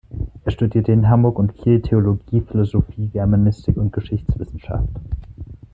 Er 0.45 0.51
studierte 0.51 0.91
in 0.91 1.09
Hamburg 1.09 1.37
und 1.37 1.53
Kiel 1.53 1.79
Theologie, 1.79 2.41
Philosophie, 2.41 3.09
Germanistik 3.09 3.77
und 3.77 3.93
Geschichtswissenschaft. 3.93 4.89